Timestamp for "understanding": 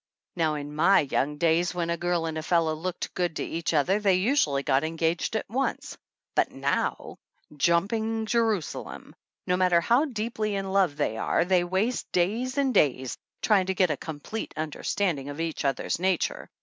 14.57-15.29